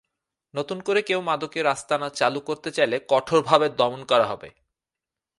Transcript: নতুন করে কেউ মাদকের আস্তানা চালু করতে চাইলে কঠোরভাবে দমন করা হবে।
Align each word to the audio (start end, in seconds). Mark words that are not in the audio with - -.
নতুন 0.53 0.77
করে 0.81 1.01
কেউ 1.01 1.19
মাদকের 1.21 1.65
আস্তানা 1.67 2.07
চালু 2.09 2.39
করতে 2.39 2.69
চাইলে 2.71 2.97
কঠোরভাবে 3.09 3.67
দমন 3.77 4.01
করা 4.05 4.25
হবে। 4.25 4.49